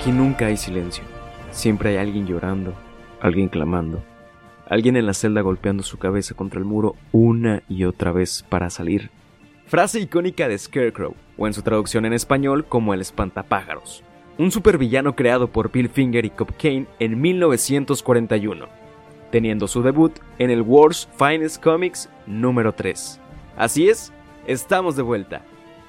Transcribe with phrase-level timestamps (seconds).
[0.00, 1.04] Aquí nunca hay silencio.
[1.50, 2.72] Siempre hay alguien llorando,
[3.20, 4.02] alguien clamando,
[4.66, 8.70] alguien en la celda golpeando su cabeza contra el muro una y otra vez para
[8.70, 9.10] salir.
[9.66, 14.02] Frase icónica de Scarecrow, o en su traducción en español como el espantapájaros,
[14.38, 18.68] un supervillano creado por Bill Finger y Cobb Kane en 1941,
[19.30, 23.20] teniendo su debut en el World's Finest Comics número 3.
[23.58, 24.14] Así es,
[24.46, 25.42] estamos de vuelta.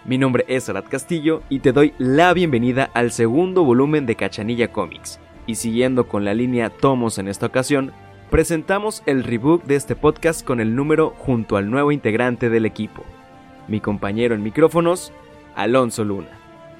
[0.03, 4.71] Mi nombre es Arad Castillo y te doy la bienvenida al segundo volumen de Cachanilla
[4.71, 5.19] Comics.
[5.45, 7.91] Y siguiendo con la línea Tomos en esta ocasión,
[8.31, 13.03] presentamos el reboot de este podcast con el número junto al nuevo integrante del equipo,
[13.67, 15.13] mi compañero en micrófonos,
[15.55, 16.29] Alonso Luna.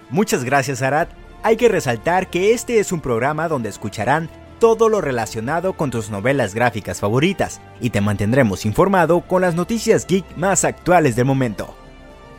[0.10, 1.10] Muchas gracias, Arad.
[1.44, 6.10] Hay que resaltar que este es un programa donde escucharán todo lo relacionado con tus
[6.10, 11.81] novelas gráficas favoritas y te mantendremos informado con las noticias geek más actuales del momento.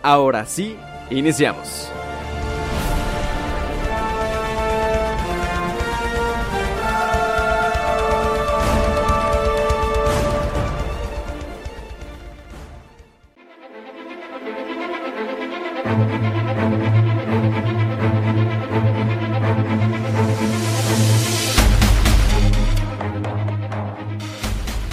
[0.05, 0.77] Ahora sí,
[1.11, 1.89] iniciamos.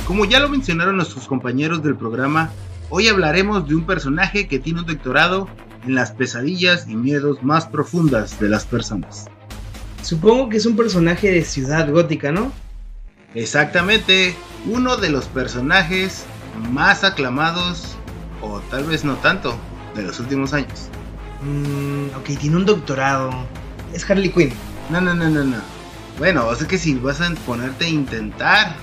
[0.05, 2.51] Como ya lo mencionaron nuestros compañeros del programa,
[2.91, 5.47] Hoy hablaremos de un personaje que tiene un doctorado
[5.85, 9.27] en las pesadillas y miedos más profundas de las personas.
[10.01, 12.51] Supongo que es un personaje de Ciudad Gótica, ¿no?
[13.35, 14.33] Exactamente,
[14.65, 16.25] uno de los personajes
[16.71, 17.95] más aclamados,
[18.41, 19.55] o tal vez no tanto,
[19.95, 20.87] de los últimos años.
[21.43, 23.29] Mm, ok, tiene un doctorado.
[23.93, 24.51] Es Harley Quinn.
[24.89, 25.57] No, no, no, no, no.
[26.17, 28.75] Bueno, o sea que si vas a ponerte a intentar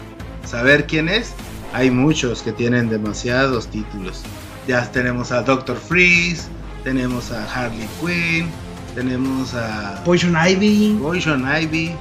[0.45, 1.35] saber quién es,
[1.73, 4.23] hay muchos que tienen demasiados títulos.
[4.67, 6.49] Ya tenemos a Doctor Freeze,
[6.85, 8.49] tenemos a Harley Quinn,
[8.95, 10.99] tenemos a Poison Ivy.
[11.01, 11.95] Poison Ivy.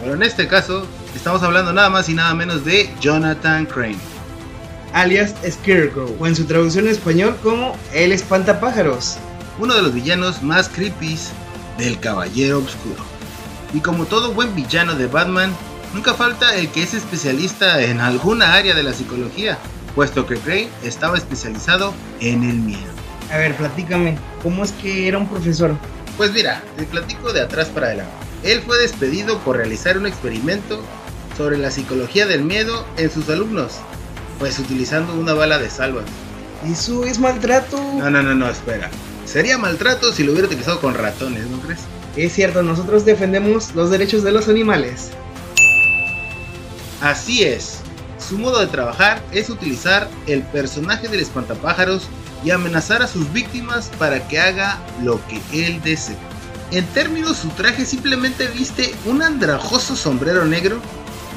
[0.00, 3.98] Pero en este caso estamos hablando nada más y nada menos de Jonathan Crane.
[4.92, 9.18] Alias Scarecrow, o en su traducción en español como El Espantapájaros.
[9.58, 11.18] Uno de los villanos más creepy
[11.78, 13.04] del Caballero Oscuro.
[13.72, 15.52] Y como todo buen villano de Batman,
[15.94, 19.58] Nunca falta el que es especialista en alguna área de la psicología,
[19.94, 22.92] puesto que Crane estaba especializado en el miedo.
[23.32, 25.74] A ver, platícame, ¿cómo es que era un profesor?
[26.16, 28.12] Pues mira, te platico de atrás para adelante.
[28.42, 30.80] Él fue despedido por realizar un experimento
[31.36, 33.74] sobre la psicología del miedo en sus alumnos,
[34.38, 36.02] pues utilizando una bala de salva.
[36.70, 37.78] Eso es maltrato.
[37.98, 38.90] No, no, no, no, espera.
[39.24, 41.80] Sería maltrato si lo hubiera utilizado con ratones, ¿no crees?
[42.16, 45.10] Es cierto, nosotros defendemos los derechos de los animales.
[47.00, 47.80] Así es,
[48.18, 52.08] su modo de trabajar es utilizar el personaje del espantapájaros
[52.44, 56.16] y amenazar a sus víctimas para que haga lo que él desee.
[56.70, 60.78] En términos, su traje simplemente viste un andrajoso sombrero negro,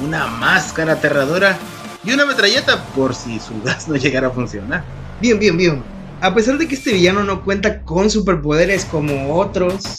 [0.03, 1.57] una máscara aterradora
[2.03, 4.83] y una metralleta por si su gas no llegara a funcionar.
[5.21, 5.83] Bien, bien, bien.
[6.21, 9.97] A pesar de que este villano no cuenta con superpoderes como otros,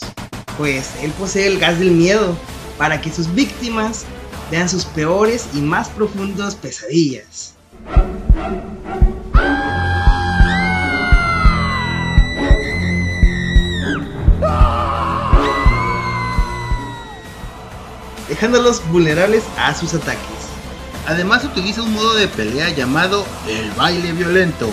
[0.57, 2.37] pues él posee el gas del miedo
[2.77, 4.05] para que sus víctimas
[4.51, 7.55] vean sus peores y más profundos pesadillas.
[18.35, 20.19] dejándolos vulnerables a sus ataques.
[21.07, 24.69] Además utiliza un modo de pelea llamado el baile violento,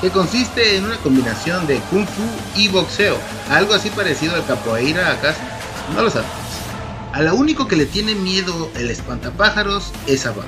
[0.00, 2.22] que consiste en una combinación de kung fu
[2.60, 3.16] y boxeo,
[3.50, 5.40] algo así parecido al capoeira acaso,
[5.94, 6.41] no lo sabes.
[7.12, 10.46] A lo único que le tiene miedo el espantapájaros es a Batman.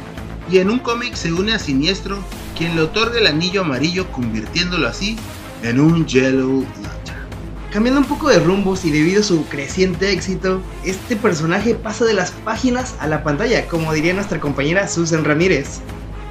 [0.51, 2.25] Y en un cómic se une a Siniestro,
[2.57, 5.19] quien le otorga el anillo amarillo convirtiéndolo así
[5.63, 7.27] en un Yellow Lantern.
[7.71, 12.15] Cambiando un poco de rumbos y debido a su creciente éxito, este personaje pasa de
[12.15, 15.81] las páginas a la pantalla, como diría nuestra compañera Susan Ramírez.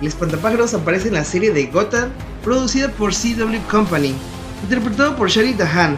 [0.01, 2.09] El espantapájaros aparece en la serie de Gotham,
[2.44, 4.15] producida por CW Company,
[4.63, 5.95] interpretado por Shari Dahan,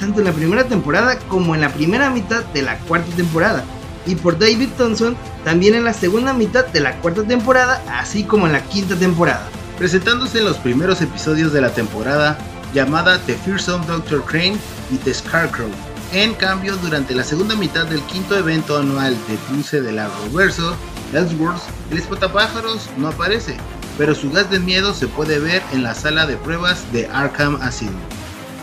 [0.00, 3.64] tanto en la primera temporada como en la primera mitad de la cuarta temporada
[4.06, 8.46] y por David Thompson también en la segunda mitad de la cuarta temporada, así como
[8.46, 9.48] en la quinta temporada.
[9.78, 12.38] Presentándose en los primeros episodios de la temporada
[12.72, 14.22] llamada The Fearsome Dr.
[14.24, 14.56] Crane
[14.90, 15.68] y The Scarecrow.
[16.12, 20.76] En cambio, durante la segunda mitad del quinto evento anual de Cruce del Arrowverso,
[21.12, 23.56] Elseworlds, el espantapájaros no aparece,
[23.98, 27.56] pero su gas de miedo se puede ver en la sala de pruebas de Arkham
[27.60, 27.94] Asylum.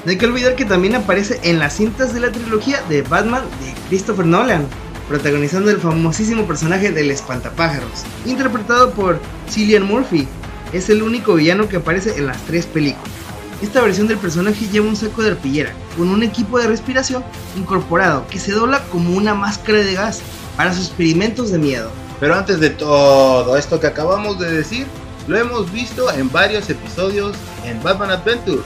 [0.06, 3.44] No hay que olvidar que también aparece en las cintas de la trilogía de Batman
[3.62, 4.68] de Christopher Nolan,
[5.08, 9.20] protagonizando el famosísimo personaje del espantapájaros, interpretado por
[9.50, 10.28] Cillian Murphy.
[10.72, 13.12] Es el único villano que aparece en las tres películas.
[13.62, 17.24] Esta versión del personaje lleva un saco de arpillera con un equipo de respiración
[17.56, 20.22] incorporado que se dobla como una máscara de gas
[20.58, 21.90] para sus experimentos de miedo.
[22.20, 24.88] Pero antes de todo esto que acabamos de decir,
[25.28, 28.66] lo hemos visto en varios episodios en Batman Adventures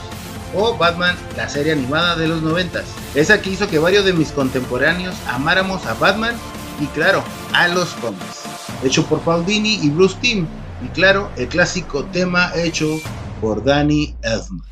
[0.54, 2.84] o Batman, la serie animada de los noventas.
[3.14, 6.34] Esa que hizo que varios de mis contemporáneos amáramos a Batman
[6.80, 7.22] y claro,
[7.52, 8.44] a los cómics.
[8.82, 10.46] Hecho por Paul Dini y Bruce Timm.
[10.84, 13.00] Y claro, el clásico tema hecho
[13.40, 14.67] por Danny Elfman.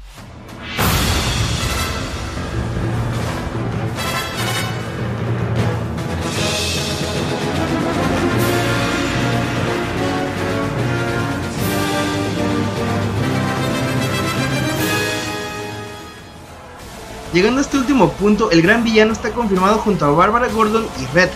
[17.36, 21.14] Llegando a este último punto, el gran villano está confirmado junto a Barbara Gordon y
[21.14, 21.28] Red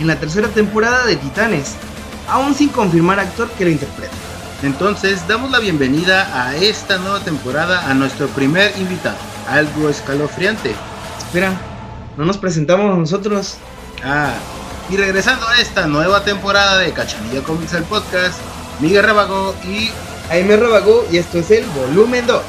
[0.00, 1.76] en la tercera temporada de Titanes,
[2.28, 4.12] aún sin confirmar actor que lo interprete.
[4.64, 10.74] Entonces damos la bienvenida a esta nueva temporada a nuestro primer invitado, algo escalofriante.
[11.16, 11.52] Espera,
[12.16, 13.58] ¿no nos presentamos nosotros?
[14.02, 14.34] Ah,
[14.90, 18.40] y regresando a esta nueva temporada de Cachanilla Comics el podcast,
[18.80, 19.92] Miguel Rabagó y
[20.28, 22.42] Jaime Rabagó y esto es el volumen 2.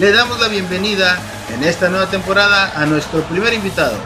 [0.00, 1.18] Le damos la bienvenida
[1.52, 3.96] en esta nueva temporada a nuestro primer invitado,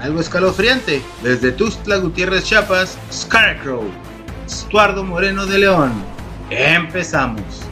[0.00, 3.84] algo escalofriante, desde Tuxtla Gutiérrez Chiapas, Scarecrow,
[4.46, 5.92] Estuardo Moreno de León.
[6.50, 7.65] Empezamos.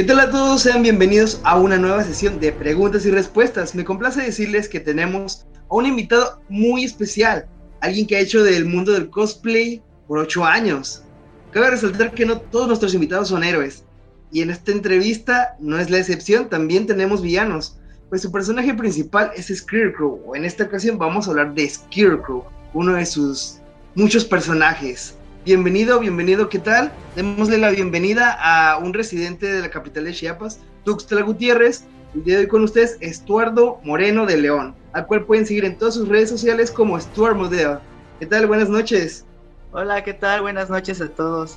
[0.00, 0.62] ¿Qué tal a todos?
[0.62, 3.74] Sean bienvenidos a una nueva sesión de preguntas y respuestas.
[3.74, 7.46] Me complace decirles que tenemos a un invitado muy especial,
[7.82, 11.02] alguien que ha hecho del mundo del cosplay por ocho años.
[11.50, 13.84] Cabe resaltar que no todos nuestros invitados son héroes,
[14.32, 17.76] y en esta entrevista no es la excepción, también tenemos villanos,
[18.08, 22.46] pues su personaje principal es Scarecrow, o en esta ocasión vamos a hablar de Scarecrow,
[22.72, 23.58] uno de sus
[23.94, 25.14] muchos personajes.
[25.42, 26.92] Bienvenido, bienvenido, ¿qué tal?
[27.16, 31.84] Démosle la bienvenida a un residente de la capital de Chiapas, Tuxtla Gutiérrez.
[32.14, 35.78] El día de hoy con ustedes, Estuardo Moreno de León, al cual pueden seguir en
[35.78, 37.78] todas sus redes sociales como Stuart Model.
[38.18, 38.48] ¿Qué tal?
[38.48, 39.24] Buenas noches.
[39.72, 40.42] Hola, ¿qué tal?
[40.42, 41.56] Buenas noches a todos.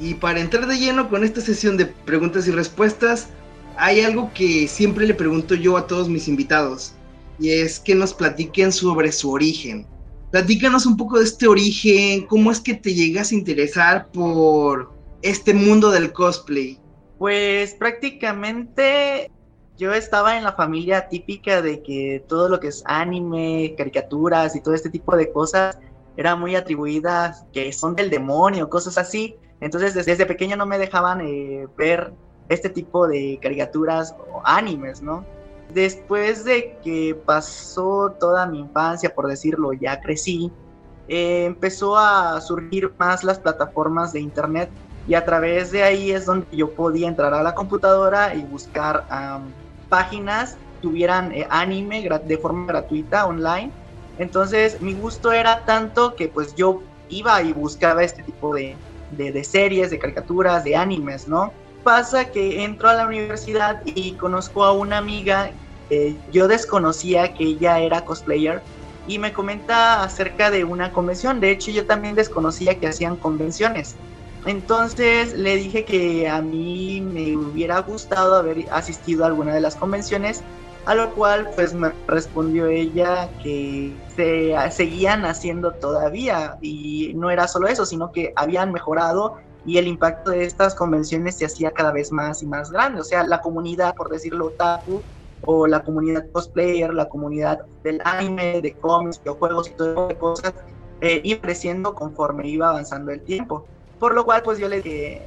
[0.00, 3.28] Y para entrar de lleno con esta sesión de preguntas y respuestas,
[3.76, 6.94] hay algo que siempre le pregunto yo a todos mis invitados,
[7.38, 9.86] y es que nos platiquen sobre su origen.
[10.32, 14.90] Platícanos un poco de este origen, cómo es que te llegas a interesar por
[15.20, 16.80] este mundo del cosplay.
[17.18, 19.30] Pues prácticamente
[19.76, 24.62] yo estaba en la familia típica de que todo lo que es anime, caricaturas y
[24.62, 25.78] todo este tipo de cosas
[26.16, 29.36] era muy atribuidas que son del demonio, cosas así.
[29.60, 32.10] Entonces desde, pequeño no me dejaban eh, ver
[32.48, 35.26] este tipo de caricaturas o animes, ¿no?
[35.74, 40.52] Después de que pasó toda mi infancia, por decirlo, ya crecí,
[41.08, 44.70] eh, empezó a surgir más las plataformas de internet
[45.06, 49.06] y a través de ahí es donde yo podía entrar a la computadora y buscar
[49.88, 53.72] páginas tuvieran eh, anime de forma gratuita online.
[54.18, 58.76] Entonces mi gusto era tanto que pues yo iba y buscaba este tipo de,
[59.10, 61.52] de series, de caricaturas, de animes, ¿no?
[61.82, 65.52] pasa que entro a la universidad y conozco a una amiga
[66.30, 68.62] yo desconocía que ella era cosplayer
[69.06, 71.40] y me comenta acerca de una convención.
[71.40, 73.96] De hecho, yo también desconocía que hacían convenciones.
[74.44, 79.76] Entonces le dije que a mí me hubiera gustado haber asistido a alguna de las
[79.76, 80.42] convenciones,
[80.84, 87.46] a lo cual pues me respondió ella que se seguían haciendo todavía y no era
[87.46, 91.92] solo eso, sino que habían mejorado y el impacto de estas convenciones se hacía cada
[91.92, 93.00] vez más y más grande.
[93.00, 95.04] O sea, la comunidad, por decirlo otaku,
[95.44, 100.18] o la comunidad cosplayer, la comunidad del anime, de cómics, videojuegos y todo tipo de
[100.18, 100.54] cosas,
[101.00, 103.66] eh, iba creciendo conforme iba avanzando el tiempo.
[103.98, 105.22] Por lo cual, pues yo le dije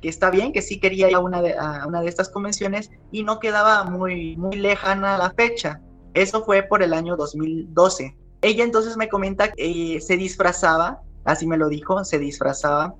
[0.00, 2.90] que está bien, que sí quería ir a una de, a una de estas convenciones
[3.10, 5.80] y no quedaba muy, muy lejana la fecha.
[6.14, 8.16] Eso fue por el año 2012.
[8.42, 12.94] Ella entonces me comenta que se disfrazaba, así me lo dijo, se disfrazaba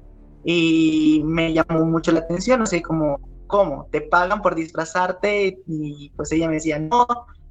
[0.45, 3.89] y me llamó mucho la atención, sé, como ¿cómo?
[3.91, 5.61] ¿Te pagan por disfrazarte?
[5.67, 7.07] Y pues ella me decía, no,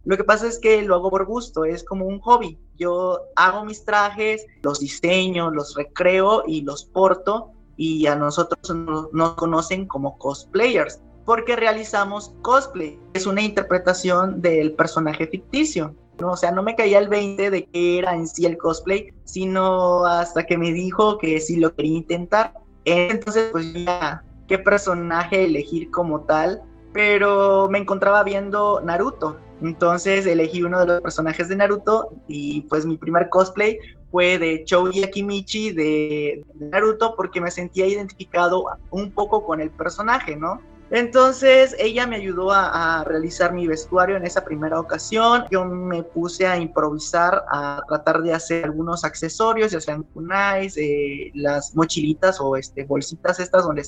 [0.05, 2.59] lo que pasa es que lo hago por gusto, es como un hobby.
[2.77, 8.75] Yo hago mis trajes, los diseño, los recreo y los porto y a nosotros
[9.11, 12.99] nos, conocen como cosplayers porque realizamos cosplay.
[13.13, 15.95] Es una interpretación del personaje ficticio.
[16.21, 20.05] O sea, no me caía el 20 de que era en sí el cosplay, sino
[20.05, 22.53] hasta que me dijo que sí lo quería intentar.
[22.85, 26.61] Entonces, pues ya, qué personaje elegir como tal,
[26.93, 29.37] pero me encontraba viendo Naruto.
[29.61, 33.77] Entonces elegí uno de los personajes de Naruto y pues mi primer cosplay
[34.11, 40.35] fue de Chouji Akimichi de, Naruto porque me sentía identificado un poco con el personaje,
[40.35, 40.61] ¿no?
[40.91, 45.45] Entonces ella me ayudó a, realizar mi vestuario en esa primera ocasión.
[45.49, 51.31] Yo me puse a improvisar, a tratar de hacer algunos accesorios, ya sean kunais, eh,
[51.33, 53.83] las mochilitas o este, bolsitas estas donde,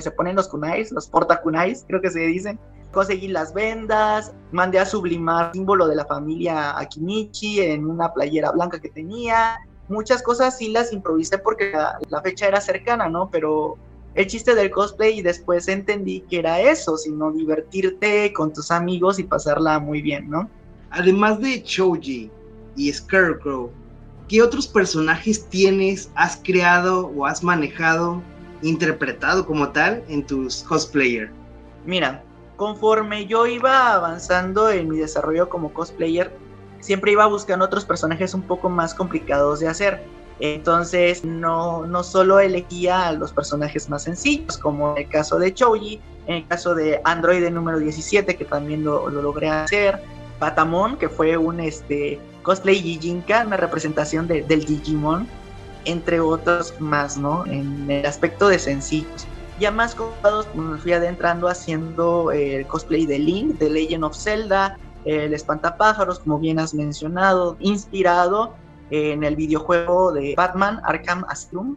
[0.00, 2.58] se ponen los kunais, los porta kunais, creo que se dicen.
[2.90, 8.80] Conseguí las vendas, mandé a sublimar símbolo de la familia Akinichi en una playera blanca
[8.80, 9.58] que tenía.
[9.88, 13.30] Muchas cosas sí las improvisé porque la fecha era cercana, ¿no?
[13.30, 13.78] Pero
[14.14, 19.18] el chiste del cosplay y después entendí que era eso, sino divertirte con tus amigos
[19.18, 20.50] y pasarla muy bien, ¿no?
[20.90, 22.30] Además de Choji
[22.76, 23.70] y Scarecrow,
[24.28, 28.20] ¿qué otros personajes tienes, has creado o has manejado,
[28.62, 31.30] interpretado como tal en tus cosplayer?
[31.86, 32.24] Mira,
[32.56, 36.32] conforme yo iba avanzando en mi desarrollo como cosplayer,
[36.80, 40.02] siempre iba buscando otros personajes un poco más complicados de hacer
[40.40, 45.52] entonces no, no solo elegía a los personajes más sencillos, como en el caso de
[45.52, 50.00] Choji, en el caso de Android número 17, que también lo, logré hacer,
[50.38, 55.28] Patamon, que fue un este, cosplay Jijinka, una representación del Digimon,
[55.84, 57.44] entre otros más, ¿no?
[57.46, 59.26] En el aspecto de sencillos.
[59.58, 64.16] Ya más copados pues, me fui adentrando haciendo el cosplay de Link, de Legend of
[64.16, 68.54] Zelda, el espantapájaros, como bien has mencionado, inspirado
[68.90, 71.76] en el videojuego de Batman Arkham Asylum.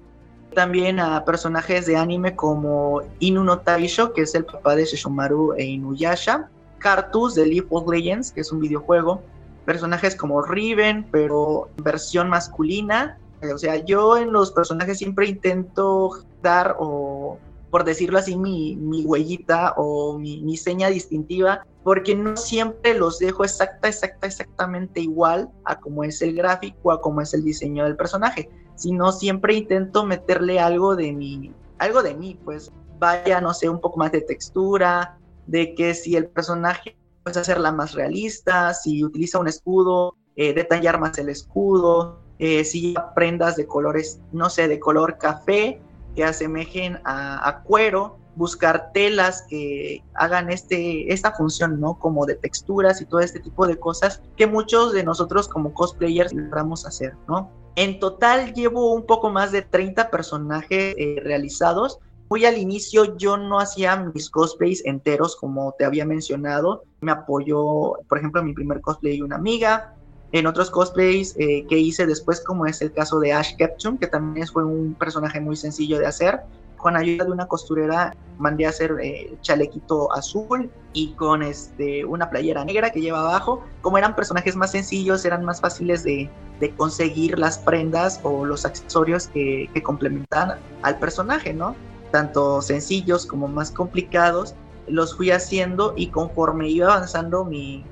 [0.53, 5.65] También a personajes de anime como Inu Taisho, que es el papá de Shishomaru e
[5.65, 6.49] Inuyasha.
[6.77, 9.21] Cartus de League of Legends, que es un videojuego.
[9.65, 13.17] Personajes como Riven, pero versión masculina.
[13.53, 17.39] O sea, yo en los personajes siempre intento dar o
[17.73, 23.43] por decirlo así, mi, huellita o mi, mi, seña distintiva, porque no siempre los dejo
[23.43, 27.95] exacta, exacta, exactamente igual a como es el gráfico, a como es el diseño del
[27.95, 33.69] personaje, sino siempre intento meterle algo de mi, algo de mí, pues vaya, no sé,
[33.69, 39.03] un poco más de textura, de que si el personaje puede hacerla más realista, si
[39.03, 44.67] utiliza un escudo, eh, detallar más el escudo, eh, si prendas de colores, no sé,
[44.67, 45.81] de color café,
[46.15, 51.99] que asemejen a, cuero, buscar telas que hagan este, esta función, ¿no?
[51.99, 56.33] Como de texturas y todo este tipo de cosas que muchos de nosotros como cosplayers
[56.33, 57.51] logramos hacer, ¿no?
[57.75, 61.99] En total llevo un poco más de 30 personajes eh, realizados.
[62.29, 66.83] Muy al inicio yo no hacía mis cosplays enteros como te había mencionado.
[67.01, 69.95] Me apoyó, por ejemplo, mi primer cosplay una amiga,
[70.33, 74.07] en otros cosplays eh, que hice después, como es el caso de Ash Ketchum, que
[74.07, 76.41] también fue un personaje muy sencillo de hacer.
[76.77, 82.31] Con ayuda de una costurera mandé a hacer eh, chalequito azul y con este, una
[82.31, 83.63] playera negra que lleva abajo.
[83.81, 86.29] Como eran personajes más sencillos, eran más fáciles de,
[86.77, 91.75] conseguir las prendas o los accesorios que, que complementan al personaje, ¿no?
[92.11, 94.55] Tanto sencillos como más complicados,
[94.87, 97.83] los fui haciendo y conforme iba avanzando mi,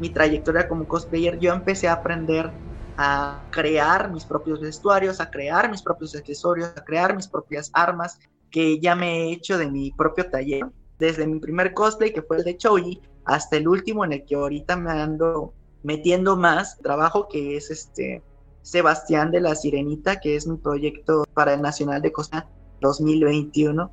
[0.00, 2.50] mi trayectoria como cosplayer, yo empecé a aprender
[2.96, 8.18] a crear mis propios vestuarios, a crear mis propios accesorios, a crear mis propias armas,
[8.50, 10.66] que ya me he hecho de mi propio taller.
[10.98, 14.34] Desde mi primer cosplay, que fue el de Choji, hasta el último en el que
[14.34, 18.22] ahorita me ando metiendo más trabajo, que es este
[18.62, 22.48] Sebastián de la Sirenita, que es mi proyecto para el Nacional de Costa
[22.80, 23.90] 2021.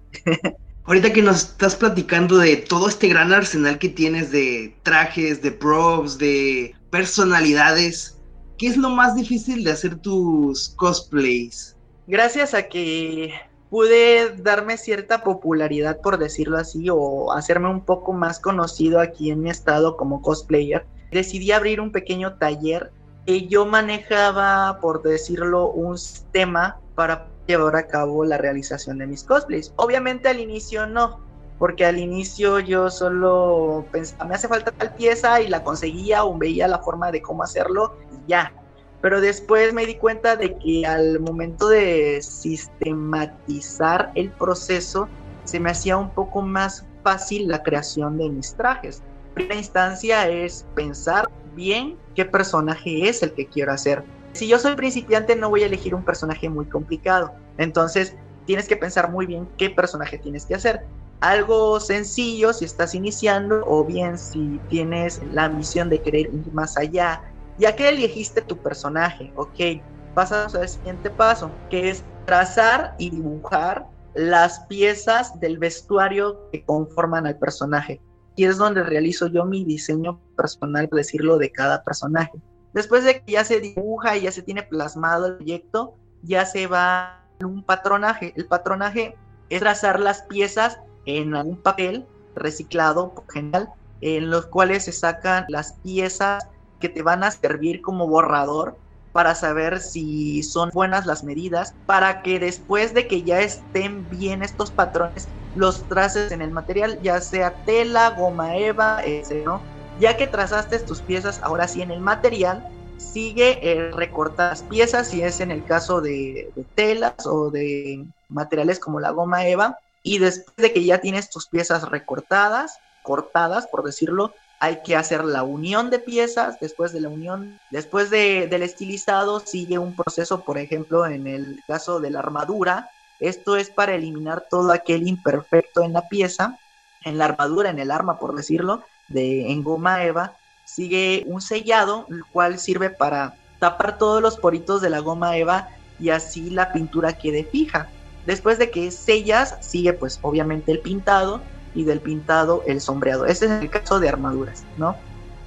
[0.88, 5.52] Ahorita que nos estás platicando de todo este gran arsenal que tienes de trajes, de
[5.52, 8.18] props, de personalidades,
[8.58, 11.76] ¿qué es lo más difícil de hacer tus cosplays?
[12.08, 13.34] Gracias a que
[13.70, 19.42] pude darme cierta popularidad, por decirlo así, o hacerme un poco más conocido aquí en
[19.42, 22.94] mi estado como cosplayer, decidí abrir un pequeño taller
[23.26, 29.24] y yo manejaba, por decirlo, un sistema para llevar a cabo la realización de mis
[29.24, 29.74] cosplays.
[29.78, 31.20] Obviamente al inicio no,
[31.58, 36.38] porque al inicio yo solo pensaba, me hace falta tal pieza y la conseguía o
[36.38, 38.54] veía la forma de cómo hacerlo y ya.
[39.02, 45.08] Pero después me di cuenta de que al momento de sistematizar el proceso,
[45.44, 49.02] se me hacía un poco más fácil la creación de mis trajes.
[49.34, 54.04] primera instancia es pensar bien qué personaje es el que quiero hacer
[54.38, 57.32] si yo soy principiante no voy a elegir un personaje muy complicado.
[57.58, 58.16] Entonces
[58.46, 60.82] tienes que pensar muy bien qué personaje tienes que hacer.
[61.20, 66.78] Algo sencillo si estás iniciando o bien si tienes la misión de querer ir más
[66.78, 67.22] allá
[67.58, 69.82] Ya que elegiste tu personaje, ok,
[70.14, 77.26] pasamos al siguiente paso, que es trazar y dibujar las piezas del vestuario que conforman
[77.26, 78.00] al personaje.
[78.36, 82.32] Y es donde realizo yo mi diseño personal, por decirlo, de cada personaje.
[82.78, 86.68] Después de que ya se dibuja y ya se tiene plasmado el proyecto, ya se
[86.68, 88.34] va un patronaje.
[88.36, 89.18] El patronaje
[89.50, 92.06] es trazar las piezas en algún papel
[92.36, 93.70] reciclado por general,
[94.02, 96.48] en los cuales se sacan las piezas
[96.80, 98.78] que te van a servir como borrador
[99.12, 104.44] para saber si son buenas las medidas, para que después de que ya estén bien
[104.44, 109.64] estos patrones, los traces en el material, ya sea tela, goma eva, ese, ¿no?
[110.00, 115.10] Ya que trazaste tus piezas, ahora sí en el material, sigue eh, recortar las piezas,
[115.10, 120.20] si es en el caso de, telas o de materiales como la goma eva, y
[120.20, 125.44] después de que ya tienes tus piezas recortadas, cortadas, por decirlo, hay que hacer la
[125.44, 130.58] unión de piezas, después de la unión, después de, del estilizado sigue un proceso, por
[130.58, 132.90] ejemplo, en el caso de la armadura,
[133.20, 136.60] esto es para eliminar todo aquel imperfecto en la pieza,
[137.04, 140.34] en la armadura, en el arma, por decirlo, de en goma eva,
[140.66, 145.70] sigue un sellado, el cual sirve para tapar todos los poritos de la goma eva
[146.00, 147.90] y así la pintura quede fija.
[148.26, 151.42] Después de que sellas, sigue pues obviamente el pintado,
[151.78, 153.28] y del pintado el sombreado.
[153.28, 154.96] Este es el caso de armaduras, ¿no?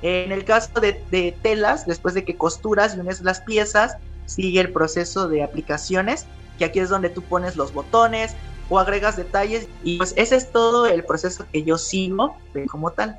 [0.00, 4.72] En el caso de, telas, después de que costuras y unes las piezas, sigue el
[4.72, 6.26] proceso de aplicaciones,
[6.56, 8.36] que aquí es donde tú pones los botones
[8.68, 12.36] o agregas detalles y pues ese es todo el proceso que yo sigo
[12.70, 13.18] como tal.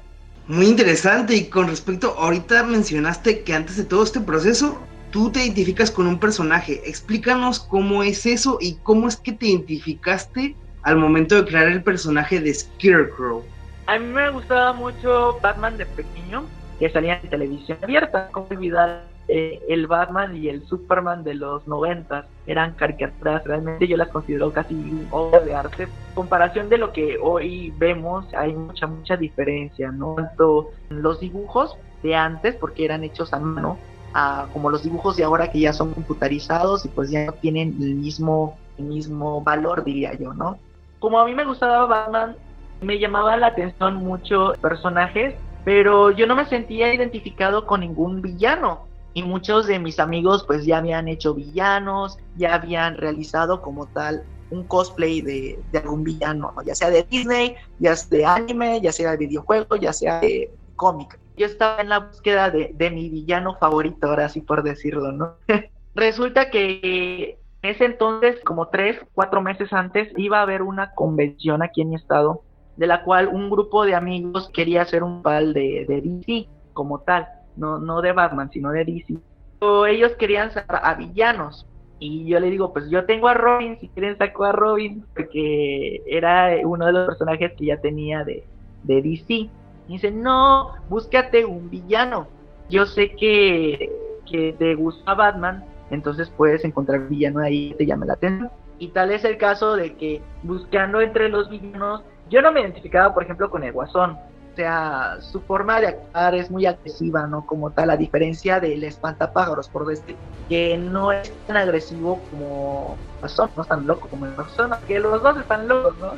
[0.51, 4.77] Muy interesante y con respecto, ahorita mencionaste que antes de todo este proceso,
[5.09, 6.81] tú te identificas con un personaje.
[6.85, 11.81] Explícanos cómo es eso y cómo es que te identificaste al momento de crear el
[11.81, 13.45] personaje de Scarecrow.
[13.87, 16.43] A mí me gustaba mucho Batman de pequeño,
[16.79, 18.27] que salía en televisión abierta.
[18.33, 22.25] ¿Cómo olvidar eh, el Batman y el Superman de los noventas?
[22.45, 25.07] Eran caricaturas, realmente yo las considero casi un
[25.45, 25.87] de arte.
[26.13, 30.15] comparación de lo que hoy vemos, hay mucha, mucha diferencia, ¿no?
[30.15, 33.77] Tanto en los dibujos de antes, porque eran hechos a mano,
[34.13, 37.77] a, como los dibujos de ahora que ya son computarizados y pues ya no tienen
[37.81, 40.57] el mismo, mismo valor, diría yo, ¿no?
[41.01, 42.35] como a mí me gustaba Batman,
[42.79, 45.33] me llamaba la atención mucho personajes,
[45.65, 48.85] pero yo no me sentía identificado con ningún villano.
[49.13, 54.23] Y muchos de mis amigos pues ya habían hecho villanos, ya habían realizado como tal
[54.51, 59.11] un cosplay de, algún villano, ya sea de Disney, ya sea de anime, ya sea
[59.11, 61.19] de videojuego, ya sea de cómic.
[61.37, 65.35] Yo estaba en la búsqueda de, de mi villano favorito, ahora sí por decirlo, ¿no?
[65.95, 71.63] Resulta que en ese entonces, como tres, cuatro meses antes, iba a haber una convención
[71.63, 72.43] aquí en mi estado,
[72.75, 77.01] de la cual un grupo de amigos quería hacer un pal de, de DC como
[77.01, 79.17] tal, no, no de Batman, sino de DC.
[79.59, 81.67] Pero ellos querían sacar a villanos.
[81.99, 86.01] Y yo le digo, pues yo tengo a Robin, si quieren saco a Robin, porque
[86.07, 88.43] era uno de los personajes que ya tenía de,
[88.83, 89.33] de DC.
[89.33, 89.49] Y
[89.87, 92.27] dice, no, búscate un villano.
[92.69, 93.91] Yo sé que,
[94.29, 98.49] que te gusta Batman, entonces puedes encontrar villano ahí que te llame la atención.
[98.79, 103.13] Y tal es el caso de que buscando entre los villanos, yo no me identificaba,
[103.13, 104.17] por ejemplo, con el Guasón.
[104.51, 107.45] O sea, su forma de actuar es muy agresiva, ¿no?
[107.45, 110.17] Como tal, a diferencia del espantapájaros, por decir,
[110.49, 114.99] que no es tan agresivo como Guasón, no es tan loco como el Guasón, que
[114.99, 116.13] los dos están locos, ¿no?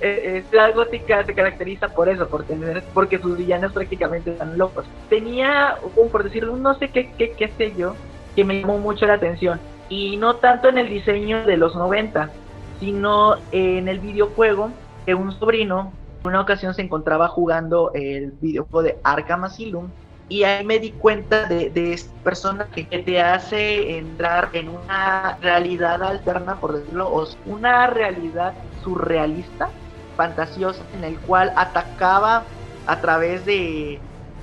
[0.00, 4.84] Eh, eh, la gótica se caracteriza por eso, porque, porque sus villanos prácticamente están locos.
[5.08, 5.78] Tenía,
[6.12, 7.94] por decirlo, no sé qué, qué, qué sé yo,
[8.36, 9.58] que me llamó mucho la atención.
[9.88, 12.30] Y no tanto en el diseño de los 90,
[12.78, 14.70] sino en el videojuego
[15.06, 19.88] que un sobrino en una ocasión se encontraba jugando el videojuego de Arkham Asylum
[20.28, 26.02] y ahí me di cuenta de, este personaje que te hace entrar en una realidad
[26.02, 28.52] alterna, por decirlo, o una realidad
[28.84, 29.70] surrealista,
[30.16, 32.42] fantasiosa, en el cual atacaba
[32.86, 34.00] a través de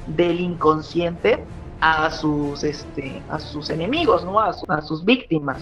[0.08, 1.44] del inconsciente
[1.82, 5.58] a sus este a sus enemigos no a, sus víctimas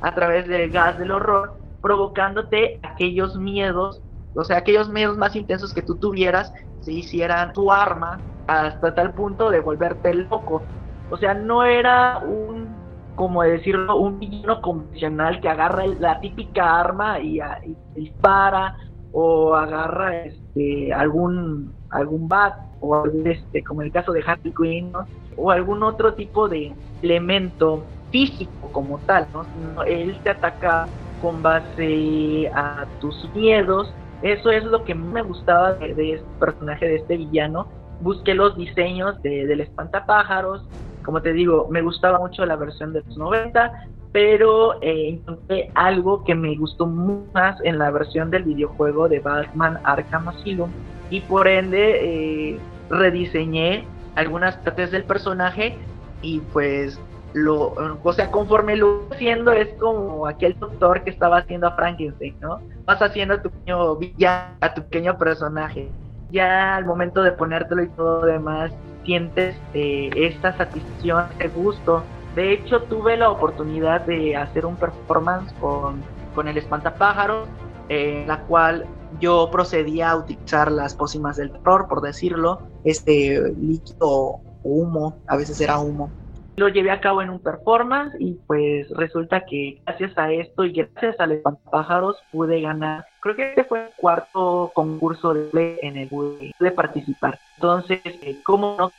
[0.00, 4.00] a través del gas del horror provocándote aquellos miedos
[4.34, 9.14] o sea aquellos miedos más intensos que tú tuvieras se hicieran tu arma hasta tal
[9.14, 10.66] punto de volverte loco
[11.08, 12.76] o sea no era un
[13.14, 18.76] como decirlo un villano convencional que agarra la típica arma y, y dispara
[19.12, 24.92] o agarra este algún algún bat o este como el caso de Harley Quinn
[25.36, 29.82] o algún otro tipo de elemento físico como tal ¿no?
[29.84, 30.86] él te ataca
[31.18, 36.96] con base a tus miedos eso es lo que me gustaba de, este personaje de
[36.96, 37.68] este villano.
[38.00, 40.66] Busqué los diseños de, del espantapájaros.
[41.04, 46.24] Como te digo, me gustaba mucho la versión de los 90, pero eh, encontré algo
[46.24, 50.70] que me gustó mucho más en la versión del videojuego de Batman Arkham Asylum.
[51.10, 52.58] Y por ende eh,
[52.90, 53.84] rediseñé
[54.16, 55.76] algunas partes del personaje
[56.22, 57.00] y pues
[57.34, 62.36] lo, o sea, conforme lo haciendo es como aquel doctor que estaba haciendo a Frankenstein,
[62.40, 62.60] ¿no?
[62.84, 65.90] Vas haciendo a tu pequeño villano, a tu pequeño personaje.
[66.30, 68.72] Ya al momento de ponértelo y todo demás,
[69.04, 72.02] sientes eh, esta satisfacción, este gusto.
[72.34, 76.02] De hecho, tuve la oportunidad de hacer un performance con,
[76.46, 77.48] el espantapájaros,
[77.88, 78.86] en la cual
[79.18, 85.60] yo procedía a utilizar las pócimas del terror, por decirlo, este líquido humo, a veces
[85.60, 86.10] era humo,
[86.58, 90.72] lo llevé a cabo en un performance y pues resulta que gracias a esto y
[90.72, 93.06] gracias al espantapájaros pude ganar.
[93.20, 97.38] Creo que este fue el cuarto concurso de en el que pude participar.
[97.56, 98.92] Entonces, eh, ¿cómo no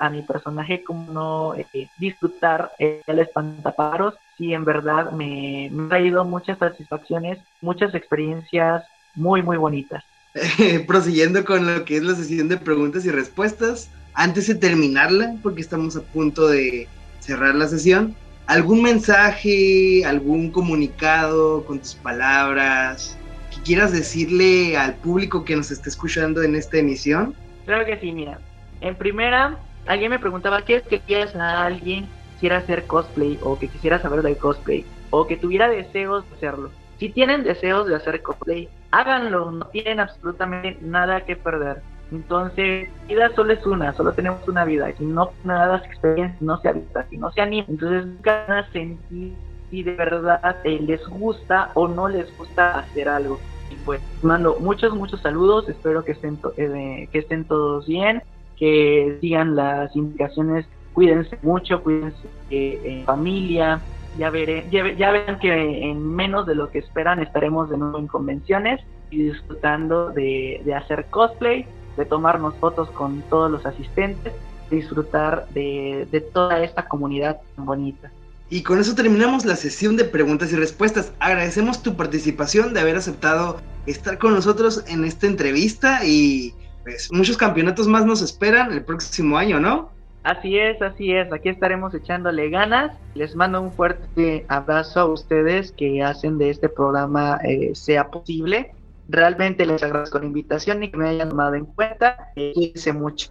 [0.00, 0.82] a mi personaje?
[0.82, 4.14] ¿Cómo no eh, disfrutar eh, el espantapájaros?
[4.36, 10.04] Si en verdad me, me ha traído muchas satisfacciones, muchas experiencias muy, muy bonitas.
[10.86, 15.60] Prosiguiendo con lo que es la sesión de preguntas y respuestas, antes de terminarla, porque
[15.60, 16.88] estamos a punto de
[17.28, 23.18] cerrar la sesión, ¿algún mensaje, algún comunicado con tus palabras
[23.50, 27.34] que quieras decirle al público que nos esté escuchando en esta emisión?
[27.66, 28.38] Claro que sí, mira.
[28.80, 33.58] En primera, alguien me preguntaba qué es que quieres a alguien quisiera hacer cosplay o
[33.58, 36.70] que quisiera saber del cosplay o que tuviera deseos de hacerlo.
[36.98, 41.82] Si tienen deseos de hacer cosplay, háganlo, no tienen absolutamente nada que perder.
[42.10, 44.90] Entonces, vida solo es una, solo tenemos una vida.
[44.96, 47.66] Si no nada las experiencias, no se avisa, si no se anima.
[47.68, 49.34] Entonces, van a sentir
[49.70, 53.38] si de verdad eh, les gusta o no les gusta hacer algo.
[53.70, 55.68] Y pues, mando muchos, muchos saludos.
[55.68, 58.22] Espero que estén, eh, que estén todos bien,
[58.56, 60.66] que sigan las indicaciones.
[60.94, 63.80] Cuídense mucho, cuídense eh, en familia.
[64.16, 67.98] Ya, veré, ya, ya verán que en menos de lo que esperan estaremos de nuevo
[67.98, 71.66] en convenciones y disfrutando de, de hacer cosplay
[71.98, 74.32] de tomarnos fotos con todos los asistentes,
[74.70, 78.10] disfrutar de, de toda esta comunidad tan bonita.
[78.50, 81.12] Y con eso terminamos la sesión de preguntas y respuestas.
[81.18, 87.36] Agradecemos tu participación de haber aceptado estar con nosotros en esta entrevista y pues muchos
[87.36, 89.90] campeonatos más nos esperan el próximo año, ¿no?
[90.22, 91.32] Así es, así es.
[91.32, 92.96] Aquí estaremos echándole ganas.
[93.14, 98.72] Les mando un fuerte abrazo a ustedes que hacen de este programa eh, sea posible.
[99.08, 102.30] Realmente les agradezco la invitación y que me hayan tomado en cuenta.
[102.36, 103.30] Eh, cuídense mucho.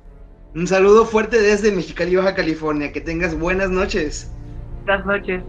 [0.55, 2.91] Un saludo fuerte desde Mexicali, Baja California.
[2.91, 4.31] Que tengas buenas noches.
[4.85, 5.43] Buenas noches.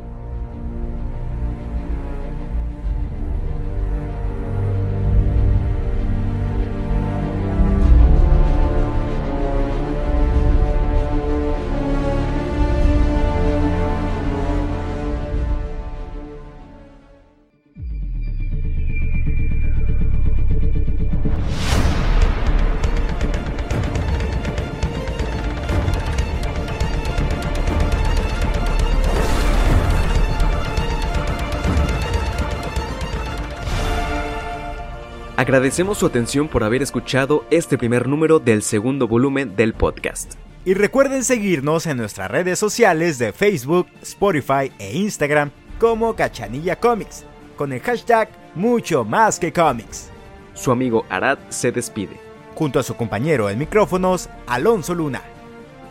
[35.38, 40.34] Agradecemos su atención por haber escuchado este primer número del segundo volumen del podcast.
[40.64, 47.24] Y recuerden seguirnos en nuestras redes sociales de Facebook, Spotify e Instagram como Cachanilla Comics,
[47.56, 50.10] con el hashtag mucho más que cómics.
[50.54, 52.18] Su amigo Arad se despide.
[52.56, 55.22] Junto a su compañero en micrófonos, Alonso Luna.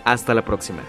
[0.03, 0.83] Hasta la próxima.